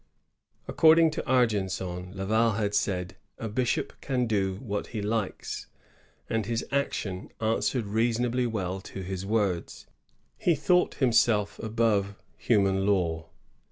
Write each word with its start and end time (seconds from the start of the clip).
According 0.67 1.11
to 1.11 1.23
Argenson, 1.31 2.11
Laval 2.15 2.53
had 2.53 2.73
said, 2.73 3.17
^ 3.41 3.45
A 3.45 3.47
bishop 3.47 3.93
can 4.01 4.25
do 4.25 4.55
what 4.55 4.87
he 4.87 4.99
likes;" 4.99 5.67
and 6.27 6.47
his 6.47 6.65
action 6.71 7.29
answered 7.39 7.85
rea 7.85 8.09
sonably 8.11 8.47
well 8.49 8.81
to 8.81 9.03
his 9.03 9.27
words. 9.27 9.85
He 10.39 10.55
thought 10.55 10.95
himself 10.95 11.59
above 11.59 12.15
human 12.35 12.83
law. 12.87 13.29